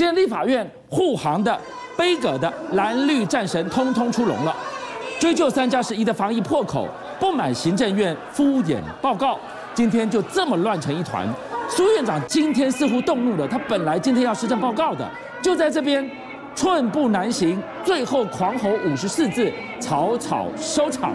[0.00, 1.60] 今天立法院护航的、
[1.94, 4.56] 杯葛的蓝绿战神通通出笼了，
[5.18, 6.88] 追究三加十一的防疫破口，
[7.18, 9.38] 不满行政院敷衍报告，
[9.74, 11.28] 今天就这么乱成一团。
[11.68, 15.06] 苏院长今天似乎动怒了，他本来今天要施政报告的，
[15.42, 16.10] 就在这边
[16.54, 21.12] 寸步难行，最后狂吼五十四字，草草收场。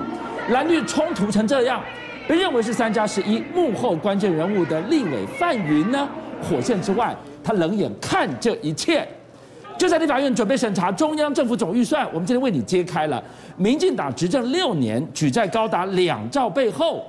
[0.49, 1.81] 蓝绿冲突成这样，
[2.27, 6.07] 被认为是三加十一幕后关键人物的立委范云呢，
[6.39, 7.15] 火线之外。
[7.45, 9.07] 他冷眼看这一切，
[9.77, 13.23] 就在立法院准备审查中央政府总预算，我们今天为你揭开了。
[13.55, 17.05] 民进党执政六年举债高达两兆背后，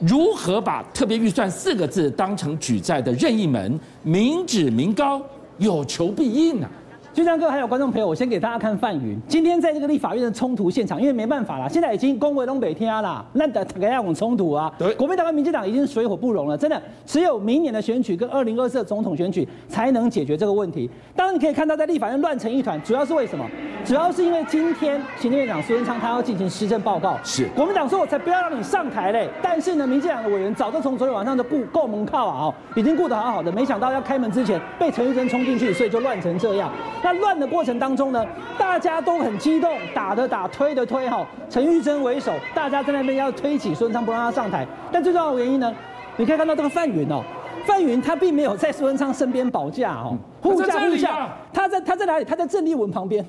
[0.00, 5.22] 如何把特别预算四个字当成举债的任意门，民脂民膏，
[5.56, 6.68] 有求必应啊！
[7.14, 9.16] 就像各位还有观众朋友，我先给大家看范云。
[9.28, 14.72] 今天在这个立法院的冲突现场，因为没办法了，现在已经攻为东北天啦，那大家要往冲突啊。
[14.76, 20.90] 对，国民党跟民进党已经水火不容了，真的，只有明年的选举跟二零二四的总统选举才能解决这个问题。
[21.14, 23.48] 当然你可以看到，在立法院乱成一团，主要是为什么？
[23.84, 29.28] 主要是因为今天行政院长苏贞昌他要进行施政报告，是国民党说我才不要让你上台嘞。
[29.40, 36.72] 但是呢，民进党的委员早就从昨天晚上就顾够门靠啊，哦，已经顾得好好的，没想到要开门之前被陈玉珍冲进去，所以就乱成这样。
[37.04, 44.66] 那乱的过程当中呢，大家都很激动，打的打，推的推，哈，陈玉珍为首，大家在那边要推起孙昌，不让他上台。
[44.90, 45.70] 但最重要的原因呢，
[46.16, 47.22] 你可以看到这个范云哦，
[47.66, 52.24] 范云他并没有在苏贞昌身边保驾哦，护驾护驾，他在他在哪里？
[52.24, 53.22] 他在郑丽文旁边，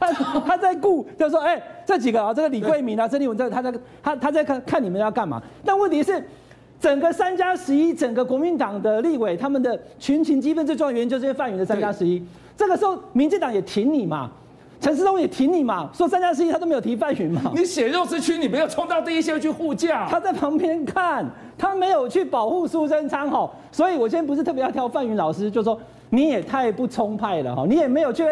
[0.00, 0.10] 他
[0.46, 3.70] 他在顾，就说哎、欸，这几个啊，这个李桂明啊，郑丽文这，他在
[4.02, 5.38] 他他在看看你们要干嘛？
[5.62, 6.26] 但问题是。
[6.82, 12.20] 整个三加十一，整个国民党的立委，他们的群情激愤最重要的原因就是因为范云的三加十一。
[12.56, 14.28] 这个时候，民进党也挺你嘛，
[14.80, 17.52] 陈世忠也挺你嘛，说三加十一他都没有提范云嘛。
[17.54, 20.08] 你血肉之躯，你没有冲到第一线去护驾。
[20.10, 21.24] 他在旁边看，
[21.56, 23.54] 他没有去保护苏贞昌吼。
[23.70, 28.24] 所以我今天不是特别要挑范云老师，就说你也太不冲派了哈，你也没有去。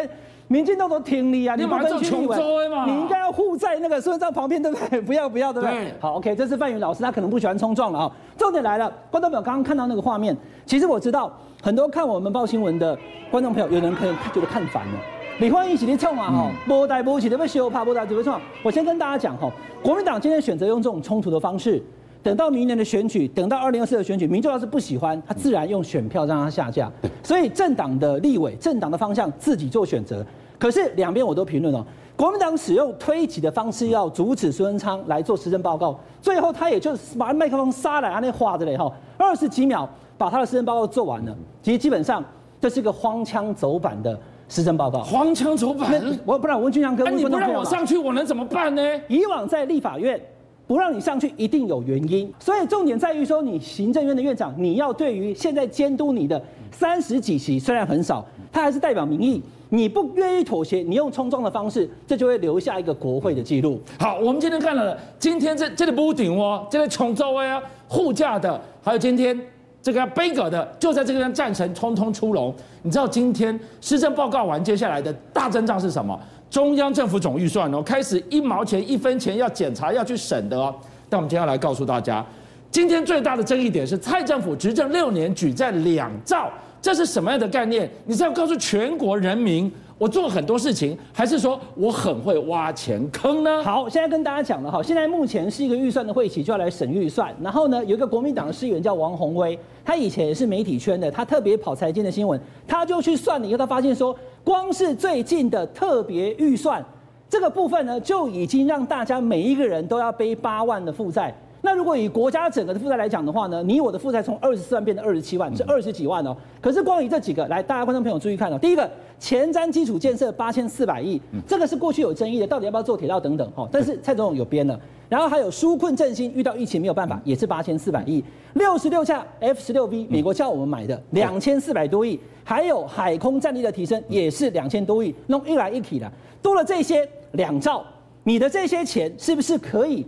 [0.48, 2.36] 民进党都挺你啊，你不分区立委，
[2.84, 5.00] 你应该要护在那个苏贞昌旁边，对不对？
[5.02, 5.76] 不要不要，对不对？
[5.76, 8.12] 对好，OK，这是范云老师，他可能不喜欢冲撞了啊。
[8.36, 11.32] 重点来了，观众朋友刚刚看到那个画面，其实我知道
[11.62, 12.96] 很多看我们报新闻的
[13.30, 14.92] 观众朋友，有人可能觉得看烦了。
[15.38, 18.38] 李焕英一起来冲啊，哈，波带波起的被修怕波带就会冲。
[18.62, 19.50] 我先跟大家讲哈，
[19.82, 21.82] 国民党今天选择用这种冲突的方式，
[22.22, 26.92] 等到明年的选举，等到二零二四的选举，民众要是不喜欢，他自然用选票让他下架。
[27.22, 30.22] 所以政党的立委，政党的方向自己做选择。
[30.58, 31.86] 可是两边我都评论了，
[32.20, 39.88] 国民党使用推挤的方式要阻止苏贞昌来做施政报告，最后他也就把麦克风杀来，那画着嘞哈，二十几秒
[40.18, 41.34] 把他的施政报告做完了。
[41.62, 42.22] 其实基本上
[42.60, 44.20] 这是一个荒腔走板的
[44.50, 45.00] 施政报告。
[45.00, 45.90] 荒腔走板？
[46.26, 48.82] 我不然我问俊相哥，你不让我上去，我能怎么办呢？
[49.08, 50.20] 以往在立法院
[50.66, 52.30] 不让你上去，一定有原因。
[52.38, 56.38] 所以重点在于说，你行政院的院长，你要对于现在监督你的
[56.70, 59.42] 三十几席，虽然很少，他还是代表民意。
[59.70, 63.80] 你不愿意妥协，你用冲撞的方式，这就会留下一个国会的记录。
[63.98, 69.38] 好，我们今天看到了，今天这这里不顶哦，这里琼州啊，护驾的，还有今天
[69.80, 72.52] 这个要杯葛的，就在这个战神通通出笼。
[72.82, 76.18] 你知道今天施政报告完，接下来的大阵仗是什么？
[76.50, 80.74] 中央政府总预算哦，开始一毛钱一分钱要检查要去审的哦。
[81.08, 82.26] 但我们接下来告诉大家，
[82.72, 86.50] 今天最大的争议点是蔡政府执政六年举债两兆。
[86.82, 87.88] 这是什么样的概念？
[88.06, 93.62] 你是要告诉全国人民，我做很多事情，还是说我很会挖钱坑呢？
[93.62, 97.34] 好，现在跟大家讲了哈，现在目前是一个预算的会期，就要来审预算。
[97.42, 106.82] 然后呢，有一个国民党的市议员叫王鸿薇，他以前也是媒体圈的，他特别跑财经的新闻，他就去算了以后，他发现说，光是最近的特别预算
[107.28, 111.34] 这个部分呢，就已经让大家每一个人都要背八万的负债。
[111.62, 116.34] 那如果以国家整个的负债来讲的话呢，你我的负债从二十四万变成二十七万，是二十几万哦。
[116.60, 118.58] 可是光以这几个来，大家观众朋友注意看哦。
[118.58, 123.68] 第一个，前瞻基础建设八千四百亿，这个是过去有争议的，到底要不要做铁道等等哦。
[123.70, 124.78] 但是蔡总统有编了。
[125.08, 128.24] 然后还有纾困振兴，遇到疫情没有办法，也是八千四百亿。
[128.54, 137.84] 六十六架 F 十六 V，美国叫我们买的两千四百多亿，还有海空战力的提升也是两千多亿，弄一来一去的，多了这些两兆，
[138.22, 140.06] 你的这些钱是不是可以？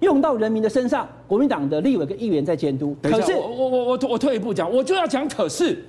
[0.00, 2.96] 用到人民的身上，国民党的立委跟议员在监督。
[3.02, 5.84] 可是我我我我我退一步讲，我就要讲，可是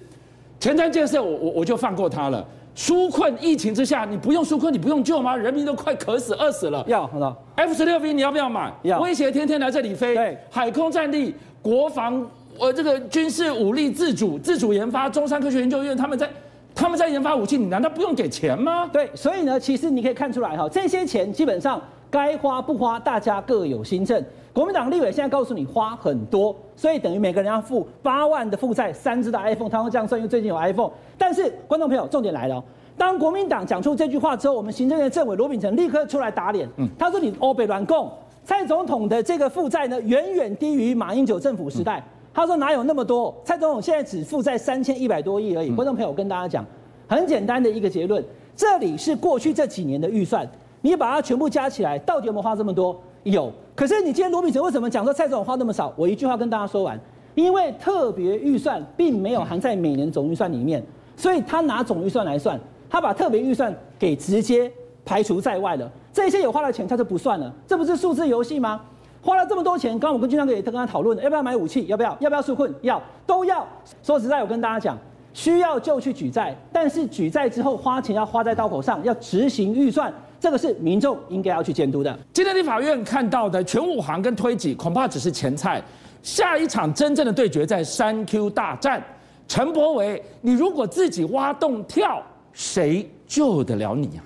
[0.60, 2.46] 前瞻建设，我我我就放过他了。
[2.76, 5.36] 纾困疫情之下，你不用纾困，你不用救吗？
[5.36, 6.84] 人民都快渴死饿死了。
[6.88, 8.74] 要好的 F 十六 V 你要不要买？
[8.84, 9.00] 要。
[9.00, 10.16] 威胁天天来这里飞。
[10.16, 10.38] 对。
[10.50, 12.26] 海空战力、国防
[12.58, 16.30] 呃这个军事武力自主自主研发，中山科学研究院他们在
[16.74, 18.90] 他们在研发武器，你难道不用给钱吗？
[18.92, 19.10] 对。
[19.14, 21.80] 所以呢，其实你可以看出来哈，这些钱基本上。
[22.12, 24.24] 该花不花，大家各有心证。
[24.52, 30.92] 国民党立委现在告诉你花很多，所以等于每个人要付八万的负债，三支的 iPhone，他会这样算，因为最近有 iPhone。
[31.18, 32.62] 但是观众朋友，重点来了，
[32.98, 36.68] 当国民党讲出这句话之后，我们行政院政委罗秉成立刻出来打脸，
[36.98, 38.12] 他说你欧北乱供，
[38.44, 42.04] 蔡总统的这个负债呢，远远低于马英九政府时代。
[42.34, 43.36] 他说哪有那么多？
[43.44, 45.70] 蔡总统现在只负债三千一百多亿而已。
[45.76, 46.66] 观众朋友，我跟大家讲，
[47.08, 48.24] 很简单的一个结论，
[48.56, 50.48] 这里是过去这几年的预算，
[50.82, 53.00] 你把它全部加起来，到底有没有花这么多？
[53.24, 55.94] 有，可是你今天罗秉成为什么讲说蔡总花那么少？
[55.96, 57.00] 我一句话跟大家说完，
[57.36, 60.82] 因为特别预算并没有含在每年总预算里面，
[61.18, 62.60] 所以他拿总预算来算，
[62.90, 64.72] 他把特别预算给直接
[65.04, 65.92] 排除在外了。
[66.14, 68.82] 这些有花的钱他就不算了，这不是数字游戏吗？
[69.22, 71.86] 花了这么多钱，刚刚我跟军长哥也跟他讨论了，要不要买武器？
[71.88, 72.16] 要不要？
[72.22, 72.74] 要不要纾困？
[72.84, 73.68] 要，都要。
[74.02, 74.98] 说实在，我跟大家讲，
[75.34, 80.12] 需要就去举债，但是举债之后花钱要花在刀口上，要执行预算。
[80.40, 82.18] 这个是民众应该要去监督的。
[82.32, 85.82] 今天立法院看到的全武行跟推挤，恐怕只是前菜。
[86.24, 89.04] 下一场真正的对决在三 Q 大战。
[89.48, 92.22] 陈柏伟，你如果自己挖洞跳，
[92.54, 94.24] 谁救得了你啊？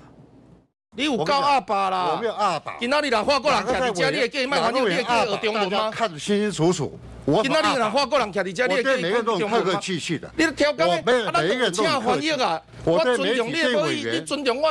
[0.96, 2.12] 你有够阿爸啦！
[2.14, 2.76] 我没有阿爸。
[2.80, 5.90] 今仔日人花过人徛在家，你会给卖环境，你会给耳中文吗？
[5.90, 7.00] 看得清清楚楚。
[7.26, 9.58] 我今仔日人花过人徛在家，你会给耳中文吗？
[9.58, 10.30] 我对每个人都客客气气的。
[10.36, 12.32] 你调岗的，啊，每个人都很客气。
[12.84, 14.26] 我对媒体对委员，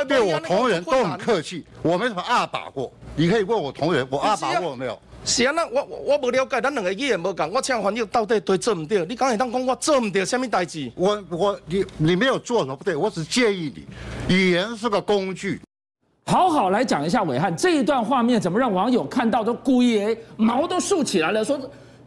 [0.06, 1.64] 对我同仁都很客气。
[1.80, 4.98] 我没什么阿爸过，你可以问我同仁，我阿爸过没有？
[5.24, 9.04] 是啊，那我我不了解，咱两个语言无共，我请翻译到底对做唔对？
[9.06, 10.90] 你刚才当讲我做唔对，什么代志？
[10.94, 13.72] 我我你你没有做什么不对，我只建议
[14.28, 15.60] 你，语言是个工具。
[16.26, 21.44] 好好来讲一下伟汉这一段画面，怎么让网友看到都故意毛都竖起来了？
[21.44, 21.58] 说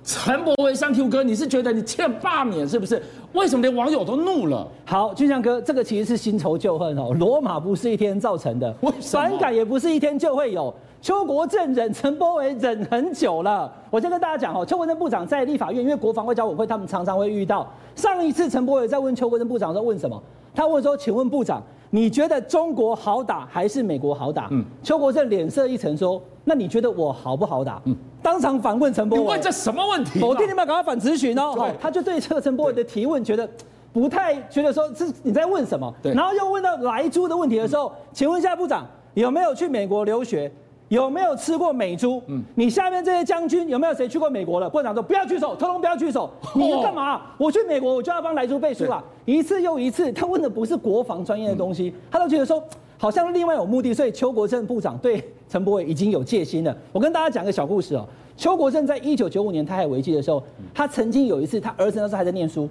[0.06, 3.02] 陈柏惟三 Q 哥，你是觉得你欠罢免是不是？
[3.34, 4.68] 为什么连网友都怒了？
[4.86, 7.12] 好，俊祥哥，这个其实是新仇旧恨哦。
[7.20, 8.72] 罗马不是一天造成的？
[9.02, 10.72] 反感也不是一天就会有。
[11.02, 13.72] 邱国正忍陈柏惟忍很久了。
[13.90, 17.68] 我先跟大家讲哦，邱国正部长在立法院，因为国防外交委员会，他们常常会遇到。
[17.96, 20.22] 上一次陈柏惟在问邱国正部长说问什么？
[20.54, 21.62] 他问说，请问部长。
[21.90, 24.48] 你觉得中国好打还是美国好打？
[24.52, 31.54] 嗯，邱国正脸色一沉说：“那你觉得我好不好打？”嗯，当场反问陈柏惟：“你问这什么问题？”否定你们赶快反咨询哦。
[31.56, 33.50] 对，他就对这个陈柏惟的提问觉得
[33.94, 35.94] 不太觉得说这你在问什么？
[36.02, 40.52] 对，然后又问到莱猪的问题的时候，嗯、请问一下部长有没有去美国留学？
[40.96, 42.22] 有没有吃过美猪？
[42.28, 44.70] 嗯，你下面这些将军有没有谁去过美国了？
[44.70, 46.30] 部长说不要举手，通通不要举手。
[46.56, 47.22] 你要干嘛？
[47.38, 49.04] 我去美国，我就要帮莱猪背书了。
[49.26, 52.64] 一次又一次，他问的不是国防专业的东西，他都觉得说
[52.98, 53.94] 好像另外有目的。
[53.94, 56.74] 所以邱国正部长对陈柏伟已经有戒心了。
[56.94, 58.08] 我跟大家讲个小故事哦。
[58.38, 60.42] 邱国正在一九九五年台海危机的时候，
[60.74, 62.70] 他曾经有一次，他儿子那时候还在念书，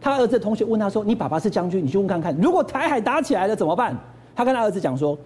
[0.00, 3.96] 他儿子的同学问他说：“你爸爸是将军，你去问看看，如果台海打起来了怎么办？”
[4.36, 5.18] 他跟他儿子讲说。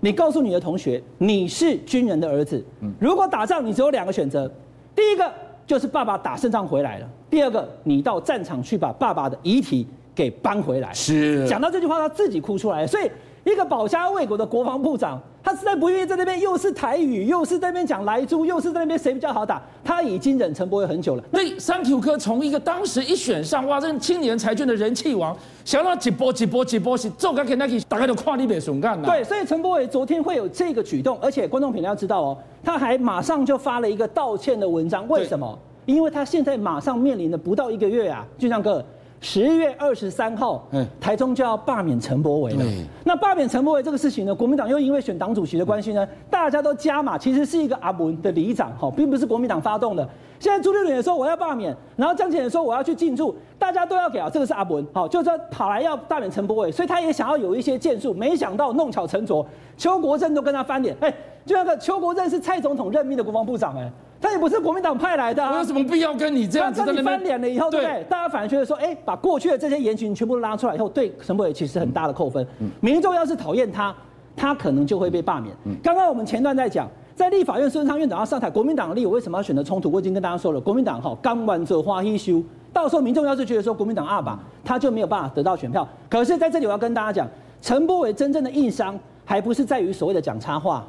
[0.00, 2.64] 你告诉你的同学，你是军人的儿子。
[2.98, 4.50] 如果打仗，你只有两个选择：
[4.94, 5.32] 第一个
[5.66, 10.92] 就是爸爸打胜仗回来了；第二个，你到战场去把爸爸的遗体给搬回来。
[10.92, 11.46] 是。
[11.46, 12.86] 讲到这句话，他自己哭出来。
[12.86, 13.10] 所以。
[13.44, 15.18] 一个保家卫国的国防部长，
[15.48, 21.24] 他实在不愿意在那边，又是台语，又是在那边讲莱猪，又是在那边谁比较好打，他已经忍陈柏惟很久了。
[21.30, 25.34] 那三 Q 哥从一个当时一选上，哇，这青年才俊的人气王，
[25.64, 29.08] 想到几波几波几波是做个给那个大概都跨立别选干了。
[29.08, 35.58] 对，所以陈柏惟昨天会有这个举动，而且观众朋友要知道哦，他还马上就发了一个道歉的文章，为什么？
[35.86, 38.84] 因为他现在马上面临的不到一个月啊，就像哥。
[39.20, 40.64] 十一月二十三号，
[41.00, 42.64] 台中就要罢免陈柏惟了。
[43.04, 47.18] 那罢免陈柏惟这个事情呢，国民党又因为选党主席的关系呢，大家都加码。
[47.18, 50.08] 其实是一个阿文的里长，哈，并不是国民党发动的。
[50.38, 54.30] 现在朱立伦也说我要罢免，然后江启臣说我要去进驻，大家都要给啊。
[54.30, 58.14] 这个是阿文，好，就是说跑来要罢免陈柏惟，所以他也想要有一些建树。
[58.14, 59.44] 没想到弄巧成拙，
[59.76, 60.96] 邱国正都跟他翻脸。
[61.00, 61.12] 哎，
[61.44, 63.90] 就那个邱国正是蔡总统任命的国防部长，哎。
[64.28, 66.84] 他也不是国民党派来的，啊，我有什么必要跟你这样子？
[66.84, 68.04] 跟你翻脸了以后，对不对？
[68.10, 72.46] 大家反而觉得说，哎，把过去的这些言行全部拉出来以后，对陈柏伟其实很大的扣分。
[72.80, 73.94] 民众要是讨厌他，
[74.36, 75.56] 他可能就会被罢免。
[75.82, 79.90] 刚刚我们前段在讲，在立法院孙昌院长要上台，国民党的立委为什么要选择冲突？
[79.90, 85.88] 我已经跟大家说了，国民党哈刚完这花一休，到时候民众要是觉得说国民党二把，他就没有办法得到选票。
[86.10, 87.26] 可是在这里我要跟大家讲，
[87.62, 90.86] 陈柏伟真正的硬伤，还不是在于所谓的讲插话。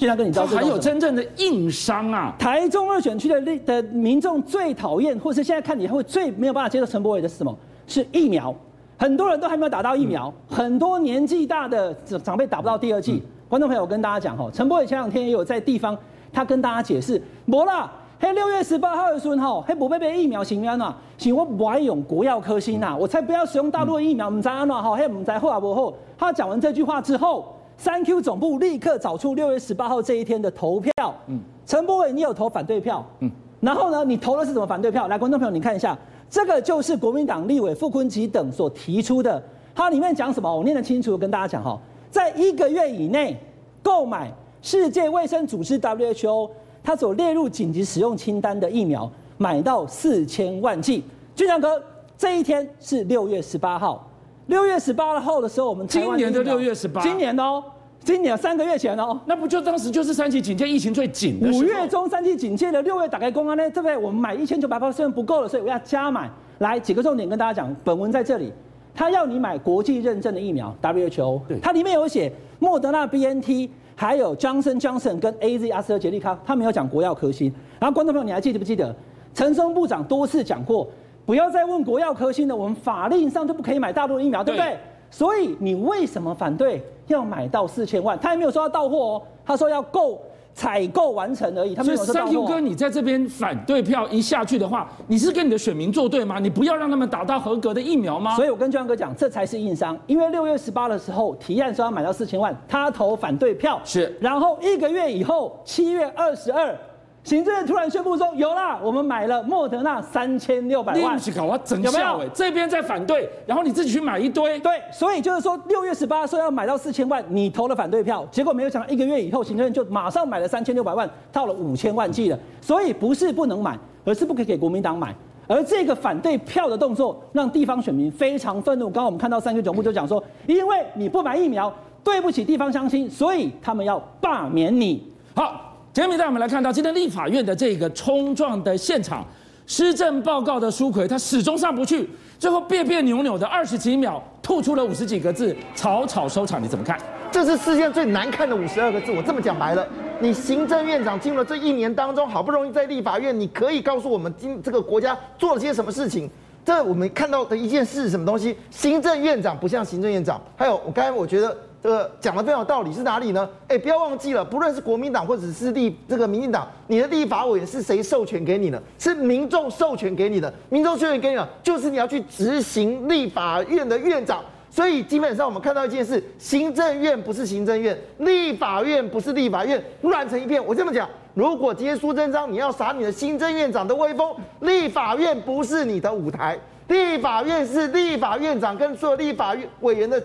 [0.00, 2.34] 经常跟你知道，还有真正的硬伤啊！
[2.38, 7.54] 台中二选区的的民众最讨厌，或是现在看你会最没有办法接受陈柏伟的是什么？
[7.86, 8.54] 是疫苗。
[8.96, 11.92] 很多人都还没有打到疫苗，嗯、很多年纪大的
[12.24, 13.12] 长辈打不到第二剂。
[13.12, 15.94] 嗯、观众朋友，我跟大家讲哈，陈柏伟前两天也有在地方，
[16.32, 25.92] 他跟大家解释，没啦，嘿，六月十八号的时候，嘿，不被被疫苗行安呐，请我不爱用国药科兴呐，我才不要使用大陆的疫苗，唔知安呐，哈，嘿，唔知好啊不好。
[26.16, 27.54] 他讲完这句话之后。
[27.80, 30.92] 三 Q 总部立刻找出六月十八号这一天的投票。
[31.28, 33.02] 嗯，陈柏伟，你有投反对票。
[33.20, 35.08] 嗯，然后呢，你投的是什么反对票？
[35.08, 35.96] 来，观众朋友，你看一下，
[36.28, 39.42] 这个就是国民党立委傅昆萁等所提出的。
[39.74, 40.54] 它里面讲什么？
[40.54, 43.34] 我念得清楚，跟大家讲哈，在一个月以内
[43.82, 46.50] 购买世界卫生组织 WHO
[46.84, 51.02] 它所列入紧急使用清单的疫苗，买到四千万剂。
[51.34, 51.82] 俊强哥，
[52.18, 54.06] 这一天是六月十八号。
[54.50, 57.62] 六月十八号的时候，我们今年的六月十八，今年哦，
[58.02, 63.96] 今年三个月前哦，那不就当时就是三级警戒，疫情最紧的五月中三级警戒的六月打开公安呢，对不对？
[63.96, 66.28] 我们买一千九百八虽然不够了，所以我要加买。
[66.58, 68.52] 来几个重点跟大家讲，本文在这里，
[68.92, 77.50] 他要你买国际认证的疫苗，WHO，对，它里面有写莫德纳、BNT，还有 Johnson Johnson 跟 AZ 阿斯特捷利康，他没有讲国药科兴。
[77.78, 78.94] 然后观众朋友，你还记得不记得
[79.32, 80.86] 陈松部长多次讲过？
[81.26, 84.70] 不要再问国药科兴的，我们法令上就不可以买大陆的疫苗，对不对？
[84.70, 84.78] 对，
[85.10, 88.18] 所以你为什么反对要买到四千万？
[88.18, 90.20] 他还没有说要到货哦，他说要购
[90.52, 91.74] 采购完成而已。
[91.74, 92.30] 他没有说到货。
[92.30, 96.40] 所以三 Q 哥，你在这边反对票一下去的话，你是跟你的选民作对吗？
[96.40, 98.34] 你不要让他们打到合格的疫苗吗？
[98.34, 99.96] 所以我跟俊相哥讲，这才是硬伤。
[100.06, 106.76] 因为六月十八的时候提案说要买到四千万，他投反对票是，然后一个月以后，七月二十二。
[107.22, 111.02] 行政院突然宣布说有啦，我们买了莫德纳三千六百万。
[111.02, 112.26] 对不起，搞我整笑哎！
[112.32, 114.58] 这边在反对，然后你自己去买一堆。
[114.60, 122.38] 对，所以就是说六月十八说要买到四千万，你投了反对票，结果没有想到一个月以后，行政院就马上买了三千六百万，套了五千万剂了。
[122.62, 125.14] 所以不是不能买，而是不可以给国民党买。
[125.46, 128.86] 而这个反对票的动作，让地方选民非常愤怒。
[128.86, 131.70] 刚刚我们看到三 Q 总部就讲说，因为你不买疫苗，
[132.02, 135.06] 对不起地方乡亲，所以他们要罢免你。
[135.34, 135.66] 好。
[135.92, 139.26] 前面带我们来看到今天立法院的这个冲撞的现场，
[139.66, 146.62] 施政报告的书揆他始终上不去，最后别别扭扭的二十几秒吐出了五十几个字，草草收场。
[146.62, 146.96] 你怎么看？
[147.32, 149.10] 这是世界上最难看的五十二个字。
[149.10, 149.84] 我这么讲白了，
[150.20, 156.30] 你行政院长经过这一年当中，好不容易在立法院，你可以告诉我们今这个国家做了些什么事情？
[156.64, 158.56] 这我们看到的一件事是什么东西？
[158.70, 160.40] 行政院长不像行政院长。
[160.56, 161.56] 还有我刚才我觉得。
[161.82, 163.48] 这个讲的非常有道理，是哪里呢？
[163.66, 168.82] 哎，不要忘记了，不论是国民党或者是立这个民进党，你的立法委员是谁授权给你的？
[168.98, 174.44] 是民众授权给你的，民众授权给你的，就是你要去执行立法院的院长。
[174.72, 180.64] 所以基本上我们看到一件事：行政院不是行政院，立法院不是立法院，乱成一片。
[180.64, 186.56] 我这么讲，如果今天苏贞昌你要撒你的行政院长的威风，立法院不是你的舞台。
[186.90, 190.20] 立法院是立法院长跟所有立法院委员的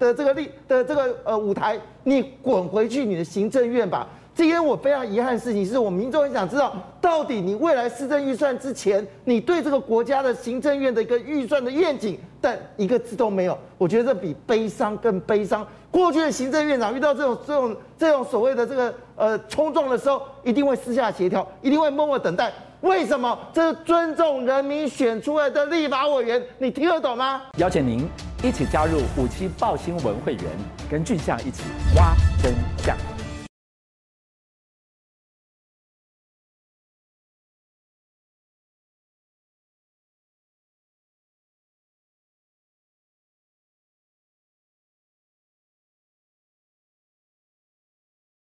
[0.00, 4.04] 的这个立的这个呃舞台，你滚回去你的行政院吧。
[4.34, 13.56] 今天我非常遗憾的事情是我们民众很想知道，到底你未来施政预算之前，你对这个国家的行政院的一个预算的愿景，但一个字都没有。
[13.76, 15.64] 我觉得这比悲伤更悲伤。
[15.90, 22.52] 过去的行政院长遇到这种这种这种所谓的这个呃冲撞的时候，一定会私下协调，一定会默默等待。
[22.80, 23.36] 为什么？
[23.52, 27.42] 这是尊重人民选出来的立法委员，你听得懂吗？
[27.56, 28.08] 邀请您
[28.40, 30.44] 一起加入五七报新闻会员，
[30.88, 31.64] 跟俊相一起
[31.96, 32.96] 挖真相。